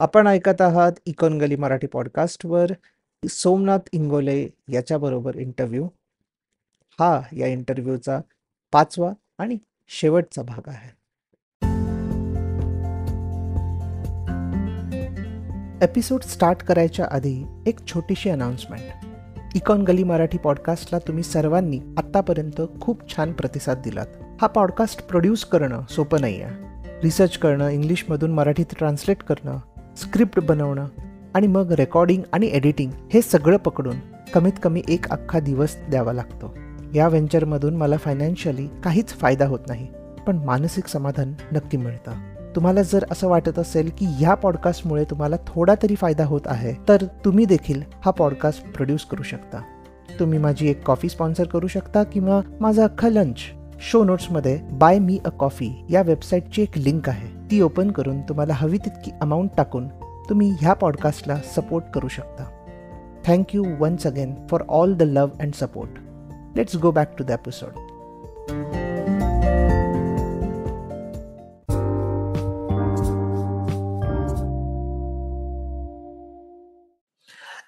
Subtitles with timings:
[0.00, 2.72] आपण ऐकत आहात इकॉन गली मराठी पॉडकास्टवर.
[3.28, 5.84] सोमनाथ इंगोले याच्याबरोबर इंटरव्ह्यू
[7.00, 8.18] हा या इंटरव्ह्यूचा
[8.72, 9.56] पाचवा आणि
[9.88, 10.90] शेवटचा भाग आहे.
[15.82, 23.16] एपिसोड स्टार्ट करायच्या आधी एक छोटीशी अनाउन्समेंट इकॉन गली मराठी पॉडकास्टला तुम्ही सर्वांनी आत्तापर्यंत खूप
[23.16, 24.06] छान प्रतिसाद दिलात.
[24.40, 29.58] हा पॉडकास्ट प्रोड्यूस करणं सोपं नाही आहे रिसर्च करणं इंग्लिशमधून मराठीत ट्रान्सलेट करणं
[29.96, 30.86] स्क्रिप्ट बनवणं
[31.34, 33.96] आणि मग रेकॉर्डिंग आणि एडिटिंग हे सगळं पकडून
[34.34, 36.54] कमीत कमी एक अख्खा दिवस द्यावा लागतो.
[36.94, 39.86] या व्हेंचरमधून मला फायनान्शियली काहीच फायदा होत नाही
[40.26, 42.12] पण मानसिक समाधान नक्की मिळतं.
[42.56, 47.04] तुम्हाला जर असं वाटत असेल की ह्या पॉडकास्टमुळे तुम्हाला थोडा तरी फायदा होत आहे तर
[47.24, 49.62] तुम्ही देखील हा पॉडकास्ट प्रोड्यूस करू शकता.
[50.20, 53.36] तुम्ही माझी एक कॉफी स्पॉन्सर करू शकता किंवा माझा अख्खा लंच
[53.80, 57.33] शो नोट्समध्ये बाय मी अ कॉफी या वेबसाईटची एक लिंक आहे.
[57.50, 59.88] ती ओपन करून तुम्हाला हवी तितकी अमाऊंट टाकून
[60.28, 62.44] तुम्ही ह्या पॉडकास्टला सपोर्ट करू शकता.
[63.26, 65.98] Thank you once again for all the love and support
[66.56, 67.72] let's go back to the episode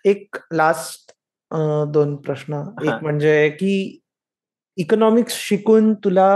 [0.07, 1.13] एक लास्ट
[1.93, 2.63] दोन प्रश्न.
[2.83, 4.01] एक म्हणजे की
[4.79, 6.29] इकॉनॉमिक्स शिकून तुला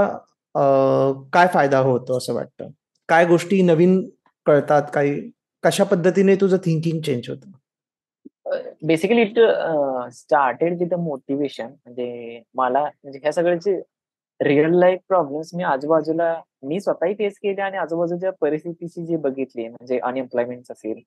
[1.33, 2.71] काय फायदा होतो असं वाटतं?
[3.11, 4.01] काय गोष्टी नवीन
[4.47, 4.83] कळतात?
[4.95, 5.31] काही
[5.65, 7.51] कशा पद्धतीने तुझं थिंकिंग चेंज होतं?
[8.87, 9.39] Basically it
[10.13, 13.75] started with motivation म्हणजे मला म्हणजे ह्या सगळ्याचे
[14.41, 19.99] रिअल लाईफ प्रॉब्लेम्स मी आजूबाजूला मी स्वतःही फेस केले आणि आजूबाजूच्या परिस्थितीची जी बघितली म्हणजे
[19.99, 21.01] अनएम्प्लॉयमेंट असेल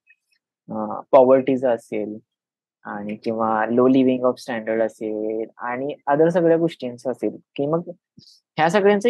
[1.11, 2.17] पॉवर्टीज असेल
[2.85, 7.89] आणि किंवा लो लिव्हिंग ऑफ स्टँडर्ड असेल आणि अदर सगळ्या गोष्टींचं असेल की मग
[8.57, 9.09] ह्या सगळ्यांचं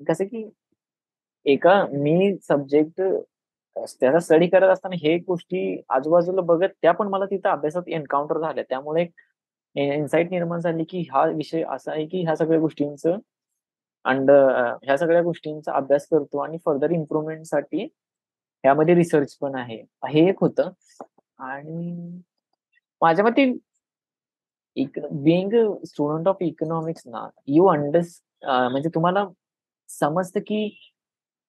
[0.00, 0.48] कसं की
[1.46, 3.00] एका मी सब्जेक्ट
[4.00, 5.60] त्याचा स्टडी करत असताना हे गोष्टी
[5.90, 8.64] आजूबाजूला बघत त्या पण मला तिथं अभ्यासात एन्काउंटर झाल्या.
[8.68, 9.06] त्यामुळे
[9.76, 13.16] इन्साइट निर्माण झाली की हा विषय असा आहे की ह्या सगळ्या गोष्टींचं
[14.04, 17.84] अंड ह्या सगळ्या गोष्टींचा अभ्यास करतो आणि फर्दर इम्प्रुव्हमेंटसाठी
[18.64, 19.76] ह्यामध्ये रिसर्च पण आहे.
[20.08, 20.70] हे एक होतं.
[21.40, 22.20] आणि
[23.02, 23.44] माझ्या मते
[24.76, 25.52] बिईंग
[25.86, 28.00] स्टुडंट ऑफ इकॉनॉमिक्स ना यू अंडर
[28.68, 29.24] म्हणजे तुम्हाला
[29.88, 30.68] समजतं की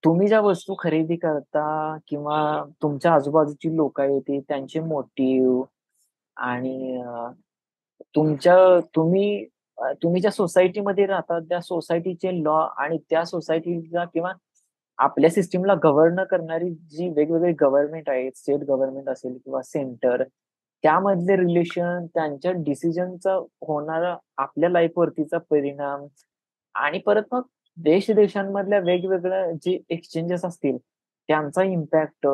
[0.04, 2.40] तुम्ही ज्या वस्तू खरेदी करता किंवा
[2.84, 5.64] तुमच्या आजूबाजूची लोक येते त्यांचे मोटिव्ह
[6.38, 7.02] आणि
[8.16, 8.56] तुमच्या
[8.96, 9.46] तुम्ही
[10.02, 14.32] तुम्ही ज्या सोसायटीमध्ये राहता त्या सोसायटीचे लॉ आणि त्या सोसायटीला किंवा
[15.00, 20.24] आपल्या सिस्टीमला गव्हर्न करणारी जी वेगवेगळी गव्हर्नमेंट आहेत स्टेट गव्हर्नमेंट असेल किंवा सेंटर
[20.84, 23.34] त्यामधले रिलेशन त्यांच्या डिसिजनचा
[23.68, 26.06] होणारा आपल्या लाईफवरतीचा परिणाम
[26.76, 27.42] आणि परत मग
[27.78, 30.78] देश देशांमधल्या वेगवेगळ्या जे एक्सचेंजेस असतील
[31.30, 32.28] त्यांचा इम्पॅक्ट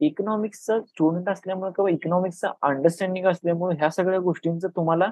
[0.00, 5.10] इकॉनॉमिक्सचा स्टुडंट असल्यामुळे किंवा इकॉनॉमिक्सचं अंडरस्टँडिंग असल्यामुळे ह्या सगळ्या गोष्टींचं तुम्हाला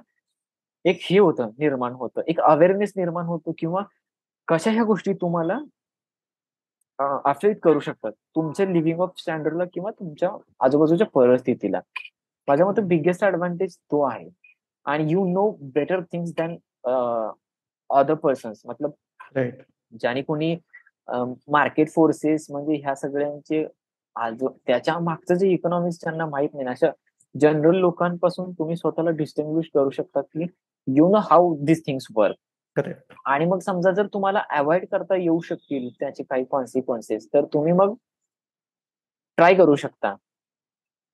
[0.84, 2.20] एक हे होतं निर्माण होतं.
[2.28, 3.82] एक अवेअरनेस निर्माण होतो किंवा
[4.48, 5.58] कशा ह्या गोष्टी तुम्हाला
[7.24, 8.12] अफेक्ट करू शकतात.
[8.36, 10.30] तुमच्या लिव्हिंग ऑफ स्टँडर्डला किंवा तुमच्या
[10.64, 11.80] आजूबाजूच्या परिस्थितीला.
[12.48, 14.28] माझ्या मते बिगेस्ट ऍडव्हान्टेज तो आहे.
[14.86, 16.56] आणि you know better things than
[17.90, 18.90] other persons मतलब
[19.36, 20.56] ज्याने कोणी
[21.48, 23.64] मार्केट फोर्सेस म्हणजे ह्या सगळ्यांचे
[24.16, 26.90] त्याच्या मागचं जे इकॉनॉमिक्स ज्यांना माहीत नाही अशा
[27.34, 30.46] जनरल लोकांपासून तुम्ही स्वतःला डिस्टिंग्विश करू शकता की
[30.86, 32.80] you know how this things work
[33.26, 37.94] आणि मग समजा जर तुम्हाला अवॉइड करता येऊ शकतील त्याचे काही कॉन्सिक्वेन्सेस तर तुम्ही मग
[39.38, 40.14] ट्राय करू शकता.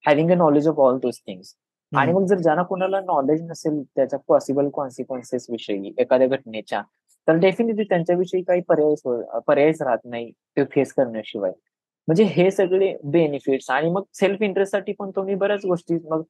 [0.04, 1.54] Having a knowledge of all those things
[1.92, 6.82] आणि मग जर ज्यांना कोणाला नॉलेज नसेल त्याच्या पॉसिबल कॉन्सिक्वेन्सेस विषयी एखाद्या घटनेच्या
[7.28, 11.53] तर डेफिनेटली त्यांच्याविषयी काही पर्याय पर्यायच राहत नाही ते फेस करण्याशिवाय.
[12.08, 16.22] म्हणजे हे सगळे बेनिफिट्स आणि मग सेल्फ इंटरेस्टसाठी पण तुम्ही बऱ्याच गोष्टी मग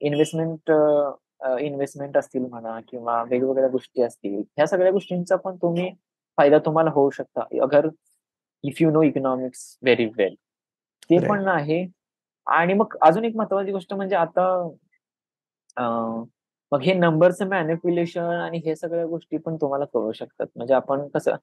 [0.00, 0.70] इन्व्हेस्टमेंट
[1.60, 5.90] इन्व्हेस्टमेंट असतील म्हणा किंवा वेगवेगळ्या गोष्टी असतील ह्या सगळ्या गोष्टींचा पण तुम्ही
[6.38, 7.42] फायदा तुम्हाला होऊ शकता.
[7.62, 7.88] अगर
[8.64, 10.34] if you know economics very well
[11.10, 11.86] ते पण आहे.
[12.46, 14.46] आणि मग अजून एक महत्वाची गोष्ट म्हणजे आता
[16.72, 20.46] मग हे नंबरचं मॅनिप्युलेशन आणि हे सगळ्या गोष्टी पण तुम्हाला कळू शकतात.
[20.56, 21.34] म्हणजे आपण कसं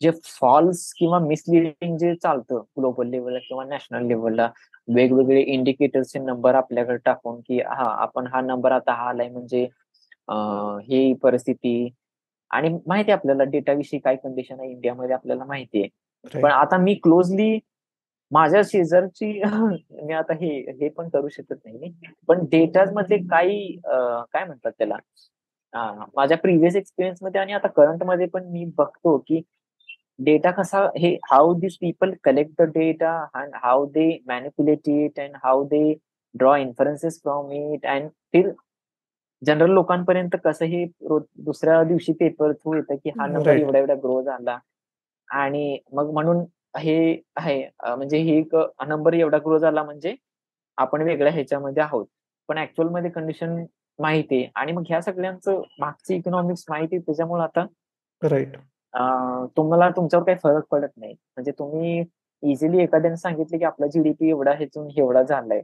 [0.00, 4.48] जे फॉल्स किंवा मिसलिडिंग जे चालतं ग्लोबल लेवलला किंवा नॅशनल लेवलला
[4.88, 9.66] वेगवेगळे इंडिकेटर्सचे नंबर आपल्याकडे टाकून की हा आपण हा नंबर आता हा आलाय म्हणजे
[10.88, 11.88] ही परिस्थिती.
[12.50, 15.88] आणि माहिती आहे आपल्याला डेटाविषयी काय कंडिशन आहे इंडियामध्ये आपल्याला माहिती आहे.
[16.34, 17.58] पण आता मी क्लोजली
[18.34, 19.26] माझ्या शेजारची
[20.02, 20.48] मी आता हे
[20.80, 21.90] हे पण करू शकत नाही
[22.28, 24.96] पण डेटा मध्ये काही काय म्हणतात त्याला?
[26.16, 29.40] माझ्या प्रिव्हियस एक्सपिरियन्समध्ये आणि आता करंटमध्ये पण मी बघतो की
[30.18, 35.36] डेटा कसा हे how this people collect the data and how they manipulate it and
[35.44, 35.94] how they
[36.34, 38.50] draw inferences from it and till
[39.42, 44.22] general लोकांपर्यंत कसं हे दुसऱ्या दिवशी पेपर थ्रू येतं की हा नंबर एवढा एवढा ग्रो
[44.22, 44.58] झाला.
[45.28, 46.44] आणि मग म्हणून
[46.74, 46.96] हे
[47.36, 47.62] आहे.
[47.86, 48.54] म्हणजे हे एक
[48.88, 50.14] नंबर एवढा ग्रो झाला म्हणजे
[50.78, 52.06] आपण वेगळ्या ह्याच्यामध्ये आहोत.
[52.48, 53.64] पण ऍक्च्युअलमध्ये कंडिशन
[53.98, 54.50] माहिती आहे.
[54.54, 57.66] आणि मग ह्या सगळ्यांचं मागची इकॉनॉमिक्स माहिती त्याच्यामुळे आता
[58.22, 58.56] राईट
[59.56, 61.12] तुम्हाला तुमच्यावर काही फरक पडत नाही.
[61.12, 62.04] म्हणजे तुम्ही
[62.42, 65.62] इझिली एखाद्याने सांगितले की आपला जीडीपी एवढा ह्यातून एवढा झालाय.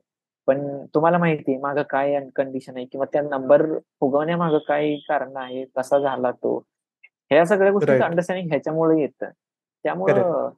[0.49, 0.61] पण
[0.95, 3.63] तुम्हाला माहिती आहे मागं काय कंडिशन आहे किंवा त्या नंबर
[4.01, 5.65] फुगवण्यामागं काय कारण आहे?
[5.77, 6.57] कसा झाला तो?
[7.31, 9.31] ह्या सगळ्या गोष्टी अंडरस्टँडिंग ह्याच्यामुळे येतं.
[9.85, 10.49] त्यामुळं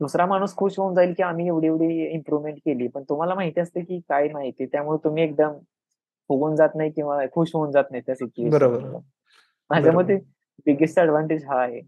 [0.00, 2.86] दुसरा माणूस खुश होऊन जाईल की आम्ही एवढी एवढी इम्प्रुव्हमेंट केली.
[2.88, 5.58] पण तुम्हाला माहिती असते की काय माहिती त्यामुळे तुम्ही एकदम
[6.30, 8.96] फुगून जात नाही किंवा खुश होऊन जात नाही त्या सिच्युएशन
[9.70, 10.16] माझ्या मते
[10.66, 11.80] बिगेस्ट ऍडव्हान्टेज हा आहे.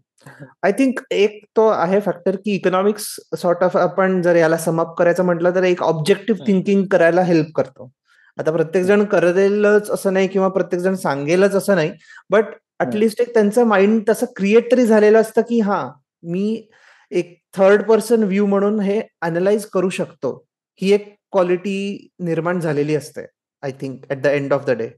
[0.63, 3.05] आय थिंक एक तो आहे फॅक्टर की इकॉनॉमिक्स
[3.37, 7.89] सॉर्ट ऑफ आपण जर याला समअप करायचं म्हटलं तर एक ऑब्जेक्टिव्ह थिंकिंग करायला हेल्प करतो.
[8.37, 11.91] आता प्रत्येक जण करेलच असं नाही किंवा प्रत्येक जण सांगेलच असं नाही.
[12.29, 12.45] बट
[12.79, 15.87] ऍटलिस्ट एक त्यांचं माइंड तसं क्रिएट तरी झालेलं असतं की हा
[16.23, 16.67] मी
[17.11, 20.33] एक थर्ड पर्सन व्ह्यू म्हणून हे अनालाइज करू शकतो.
[20.81, 23.25] ही एक क्वालिटी निर्माण झालेली असते
[23.63, 24.89] I think at the end of the day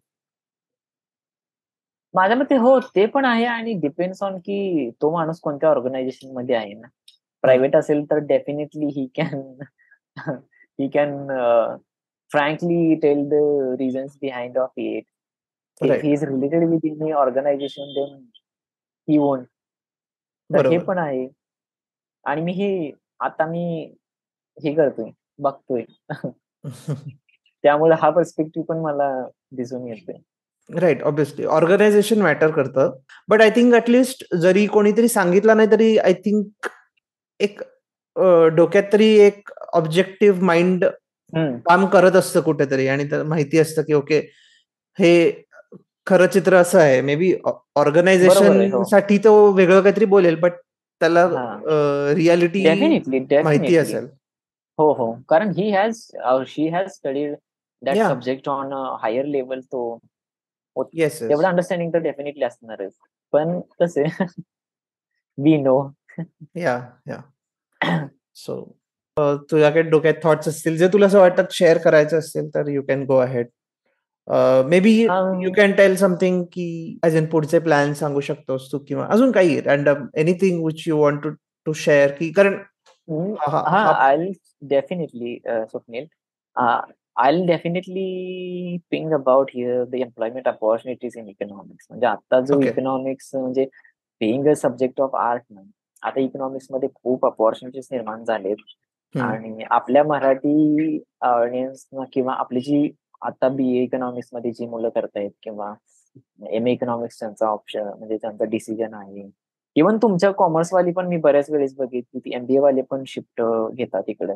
[2.13, 6.73] माझ्या मते हो ते पण आहे आणि डिपेंड्स ऑन की तो माणूस कोणत्या ऑर्गनायझेशनमध्ये आहे
[6.73, 6.87] ना.
[7.43, 9.39] प्रायव्हेट असेल तर definitely he can
[10.79, 11.15] he can
[12.31, 13.41] frankly tell the
[13.79, 15.03] reasons behind of it
[15.81, 18.15] he is related with in organisation then
[19.07, 19.17] he
[20.49, 21.27] तर हे पण आहे.
[22.25, 23.93] आणि मी हे आता मी
[24.57, 25.09] हे करतोय
[25.39, 25.83] बघतोय.
[27.63, 29.09] त्यामुळे हा पर्स्पेक्टिव्ह पण मला
[29.57, 30.15] दिसून येतोय.
[30.69, 32.91] राईट ऑब्विसली ऑर्गनायझेशन मॅटर करतं.
[33.29, 36.67] But I think at least जरी कोणीतरी सांगितलं नाही तरी आय थिंक
[37.39, 37.61] एक
[38.55, 40.85] डोक्यात तरी एक ऑब्जेक्टिव्ह माइंड
[41.65, 42.87] काम करत असतं कुठेतरी.
[42.87, 44.19] आणि माहिती असतं की ओके
[44.97, 45.31] हे
[46.07, 47.01] खरं चित्र असं आहे.
[47.15, 47.33] Maybe
[47.75, 48.83] organisation.
[48.91, 50.35] साठी तो वेगळं काहीतरी बोलेल.
[50.39, 50.53] बट
[51.03, 52.63] त्याला रियालिटी
[53.43, 54.07] माहिती असेल.
[54.79, 55.11] हो हो.
[55.29, 55.99] कारण he has
[56.47, 57.33] she has studied
[57.81, 59.97] that subject on higher level तो
[60.93, 62.91] येस तेवढं अंडरस्टँडिंग तर डेफिनेटली असणारच
[63.33, 64.03] पण कसे
[65.37, 65.81] वी नो
[66.55, 67.19] या या
[68.35, 68.61] सो
[69.51, 73.17] तुझ्याकडे डोक्यात थॉट्स असतील जे तुला असं वाटतं शेअर करायचं असेल तर you can go
[73.17, 73.47] ahead
[74.79, 79.31] maybe you can tell something की एज इन पुढचे प्लॅन सांगू शकतोस तू किंवा अजून
[79.31, 81.29] काही random anything which you want to
[81.65, 82.53] to share की कारण
[83.47, 84.27] हा I
[84.61, 86.05] definitely Swapnil
[87.15, 91.85] I'll definitely ping about here the employment opportunities in economics.
[91.89, 93.65] म्हणजे आता जो इकॉनॉमिक्स म्हणजे
[94.21, 95.61] being a subject of art ना
[96.03, 98.63] आता इकॉनॉमिक्समध्ये खूप अपॉर्च्युनिटीज निर्माण झालेत.
[99.15, 102.89] आणि आपल्या मराठी ऑडियन्स किंवा आपली जी
[103.23, 105.73] आता बी ए इकॉनॉमिक्समध्ये जी मुलं करतायत किंवा
[106.49, 109.29] एम ए इकॉनॉमिक्स त्यांचा ऑप्शन म्हणजे त्यांचा डिसिजन आहे.
[109.75, 113.41] इव्हन तुमच्या कॉमर्स वाली पण मी बऱ्याच वेळेस बघितली ती एमबीए वाले पण शिफ्ट
[113.73, 114.33] घेतात इकडे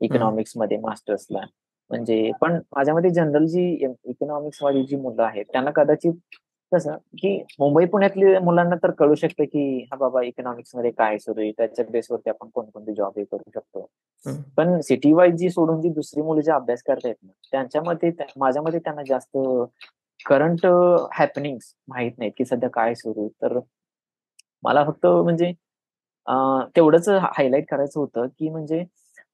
[0.00, 1.40] इकॉनॉमिक्समध्ये मास्टर्सला
[1.90, 3.64] म्हणजे पण माझ्यामध्ये जनरल जी
[4.04, 6.36] इकॉनॉमिक्स वाली जी मुलं आहेत त्यांना कदाचित
[6.72, 11.50] कसं की मुंबई पुण्यातल्या मुलांना तर कळू शकतं की हा बाबा इकॉनॉमिक्समध्ये काय सुरू आहे?
[11.58, 13.86] त्याच्या बेसवरती आपण कोणकोणते जॉब हे करू शकतो?
[14.56, 19.02] पण सिटी वाईज जी सोडून जी दुसरी मुलं जे अभ्यास करतायत ना त्यांच्यामध्ये माझ्यामध्ये त्यांना
[19.08, 19.38] जास्त
[20.20, 20.66] करंट
[21.14, 23.58] हॅपनिंग माहीत नाहीत की सध्या काय सुरू तर
[24.62, 25.52] मला फक्त म्हणजे
[26.76, 28.84] तेवढंच हायलाइट करायचं होतं की म्हणजे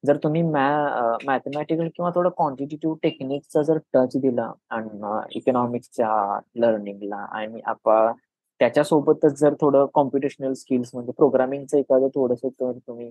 [0.05, 8.13] जर तुम्ही मॅथमॅटिकल किंवा थोडं क्वांटिटेटिव्ह टेक्निकचा जर टच दिला आणि इकॉनॉमिक्सच्या लर्निंगला आणि आपण
[8.61, 13.11] त्याच्यासोबतच जर थोडं कॉम्प्युटेशनल स्किल्स म्हणजे प्रोग्रामिंगचं एखादं थोडस तर तुम्ही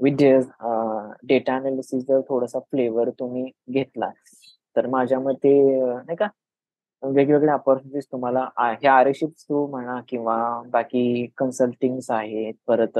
[0.00, 0.22] विथ
[1.22, 4.10] डेटा अनालिसिस जर थोडासा फ्लेवर तुम्ही घेतला
[4.76, 6.28] तर माझ्या मते नाही का
[7.02, 12.98] वेगवेगळ्या ऑपॉर्च्युनिटीज तुम्हाला हे आरएशिप थ्रू म्हणा किंवा बाकी कन्सल्टिंग्स आहेत परत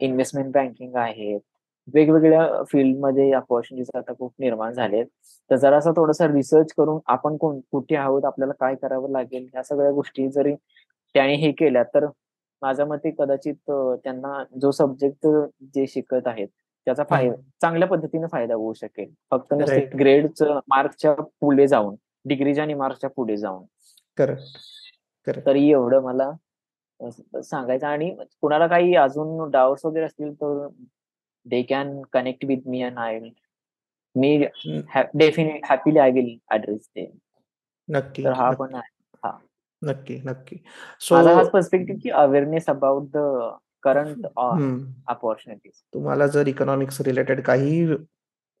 [0.00, 1.40] इन्व्हेस्टमेंट बँकिंग आहेत
[1.88, 5.06] वेगवेगळ्या फील्डमध्ये अपॉर्च्युनिटीज आता खूप निर्माण झालेत.
[5.50, 9.90] तर जरासा थोडासा रिसर्च करून आपण कोण कुठे आहोत आपल्याला काय करावं लागेल ह्या सगळ्या
[9.92, 10.54] गोष्टी जरी
[11.14, 12.06] त्याने हे केल्या तर
[12.62, 13.70] माझ्या मते कदाचित
[14.04, 15.26] त्यांना जो सब्जेक्ट
[15.74, 16.48] जे शिकत आहेत
[16.86, 19.10] त्याचा फायदा चांगल्या पद्धतीने फायदा होऊ शकेल.
[19.30, 19.54] फक्त
[19.94, 23.64] ग्रेडचं मार्कच्या पुढे जाऊन डिग्रीच्या आणि मार्कच्या पुढे जाऊन.
[25.46, 26.30] तरी एवढं मला
[27.42, 28.10] सांगायचं आणि
[28.40, 30.66] कुणाला काही अजून डाऊट्स वगैरे असतील तर
[31.46, 33.32] they can connect with me and I will
[34.16, 34.30] me
[34.88, 37.10] ha- definitely happily I will address them.
[37.88, 39.30] नक्की तर हा पण आहे हा.
[39.82, 40.56] नक्की नक्की.
[41.00, 43.26] सो माझा हाच पर्स्पेक्टिव्ह की awareness about the
[43.82, 44.26] current
[45.08, 47.84] opportunities तुम्हाला जर इकॉनॉमिक्स रिलेटेड काही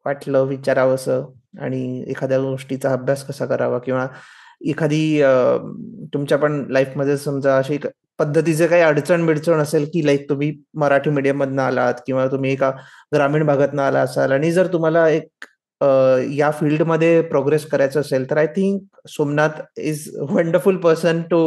[0.06, 1.26] वाटलं विचारावंसं
[1.62, 4.06] आणि एखाद्या गोष्टीचा अभ्यास कसा करावा किंवा
[4.70, 5.02] एखादी
[6.14, 7.78] तुमच्या पण लाईफमध्ये समजा अशी
[8.22, 12.70] पद्धतीचे काही अडचण बिडचण असेल की लाईक तुम्ही मराठी मीडियम मधनं आलात किंवा तुम्ही एका
[13.14, 15.46] ग्रामीण भागातनं आला असाल आणि जर तुम्हाला एक
[16.30, 21.38] या फील्डमध्ये प्रोग्रेस करायचं असेल तर I think Somnath is wonderful person to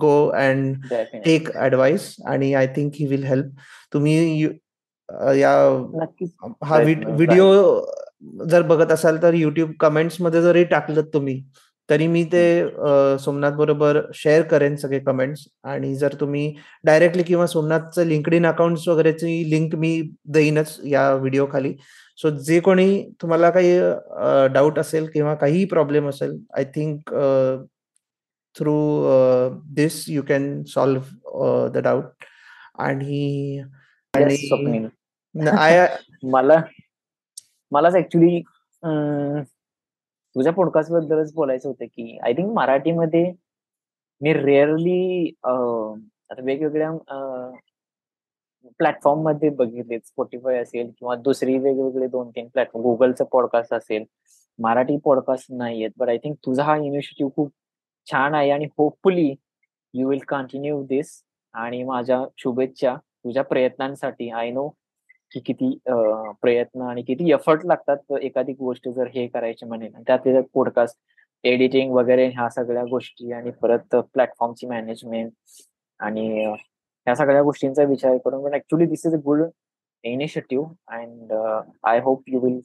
[0.00, 0.86] go and
[1.24, 3.50] take advice आणि I think he will help
[3.94, 4.42] तुम्ही
[5.38, 5.52] या
[6.64, 7.50] हा व्हिडिओ
[8.48, 11.42] जर बघत असाल तर युट्यूब कमेंट्समध्ये जरी टाकलं तुम्ही
[11.92, 12.64] तरी मी ते
[13.20, 18.88] सोमनाथ बरोबर शेअर करेन सगळे कमेंट्स आणि जर तुम्ही डायरेक्टली किंवा सोमनाथचं लिंकड इन अकाउंट
[18.88, 21.74] वगैरेची लिंक मी देईनच या व्हिडिओ खाली.
[22.18, 23.80] सो जे कोणी तुम्हाला काही
[24.54, 27.14] डाऊट असेल किंवा काही प्रॉब्लेम असेल I think
[28.56, 29.04] through
[29.74, 32.04] this you can solve the doubt
[32.78, 33.62] आणि
[36.24, 36.62] मला
[37.72, 38.42] मलाच ऍक्च्युली
[40.34, 43.32] तुझ्या पॉडकास्ट बद्दलच बोलायचं होतं की आय थिंक मराठीमध्ये
[44.20, 46.90] मी रेअरली आता वेगवेगळ्या
[48.78, 49.98] प्लॅटफॉर्ममध्ये बघितले.
[49.98, 54.04] स्पॉटीफाय असेल किंवा दुसरी वेगवेगळे दोन तीन प्लॅटफॉर्म गुगलचं पॉडकास्ट असेल.
[54.58, 55.92] मराठी पॉडकास्ट नाही आहेत.
[55.96, 57.50] बट आय थिंक तुझा हा इनिशिएटिव्ह खूप
[58.06, 59.34] छान आहे आणि hopefully
[59.94, 61.12] you will continue this
[61.54, 64.30] आणि माझ्या शुभेच्छा तुझ्या प्रयत्नांसाठी.
[64.30, 64.68] आय नो
[65.34, 65.78] की किती
[66.42, 70.98] प्रयत्न आणि किती एफर्ट लागतात एखादी गोष्ट जर हे करायची म्हणे त्यात पॉडकास्ट
[71.44, 75.32] एडिटिंग वगैरे ह्या सगळ्या गोष्टी आणि परत प्लॅटफॉर्मची मॅनेजमेंट
[75.98, 79.42] आणि ह्या सगळ्या गोष्टींचा विचार करून पण actually this is a good
[80.02, 81.32] initiative and
[81.84, 82.60] I hope you will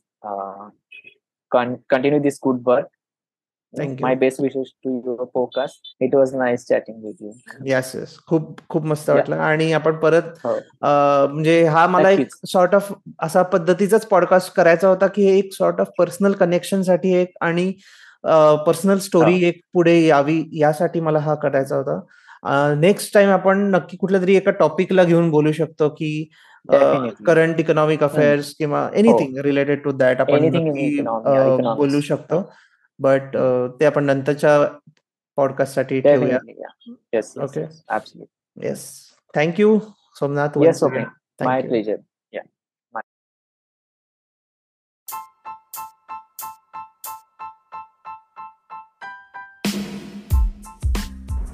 [1.51, 2.87] continue this good work
[3.73, 5.71] my best wishes to your focus
[6.01, 7.31] it was nice chatting with you
[7.65, 9.35] yes yes खूप खूप मस्त वाटलं.
[9.37, 10.53] आणि आपण परत हो.
[10.83, 12.91] म्हणजे हा मला एक सॉर्ट ऑफ
[13.23, 17.71] असा पद्धतीचाच पॉडकास्ट करायचा होता की एक सॉर्ट ऑफ पर्सनल कनेक्शनसाठी एक आणि
[18.65, 21.99] पर्सनल स्टोरी एक पुढे यावी यासाठी मला हा करायचा होता.
[22.79, 26.29] नेक्स्ट टाइम आपण नक्की कुठल्या तरी एका टॉपिकला घेऊन बोलू शकतो की
[27.25, 30.49] करंट इकॉनॉमिक अफेअर्स किंवा एनिथिंग रिलेटेड टू दॅट आपण
[31.77, 32.41] बोलू शकतो.
[32.99, 33.37] बट
[33.79, 34.57] ते आपण नंतरच्या
[35.37, 36.37] पॉडकास्टसाठी ठेवूया.
[37.43, 37.61] Okay
[38.67, 38.89] yes
[39.35, 39.77] thank you
[40.19, 41.03] Somnath yes okay
[41.45, 41.95] my pleasure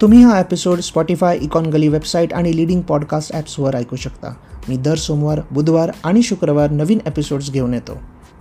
[0.02, 4.34] तुम्ही हा episode Spotify econ Gali website आणि लिडिंग पॉडकास्ट ॲप्सवर ऐकू शकता.
[4.70, 7.98] मी दर सोमवार बुधवार आणि शुक्रवार नवीन एपिसोड्स घेऊन येतो.